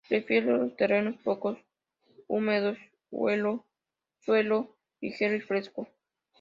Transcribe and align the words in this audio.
Prefiere 0.09 0.47
los 0.57 0.75
terrenos 0.75 1.17
poco 1.23 1.59
húmedos, 2.27 2.75
suelo 3.11 3.67
ligero 4.99 5.35
y 5.35 5.41
fresco. 5.41 5.89